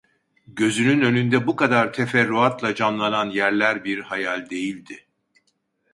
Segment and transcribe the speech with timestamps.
[0.47, 5.05] Gözünün önünde bu kadar teferruatla canlanan yerler bir hayal değildi.